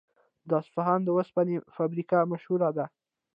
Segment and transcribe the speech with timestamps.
[0.47, 2.85] د اصفهان د وسپنې فابریکه مشهوره ده.